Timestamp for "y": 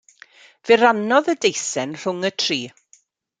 1.33-1.35, 2.31-2.33